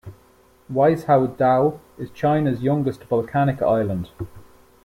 Weizhou 0.73 1.37
Dao 1.37 1.77
is 1.99 2.09
China's 2.11 2.63
youngest 2.63 3.03
volcanic 3.03 3.61
island. 3.61 4.09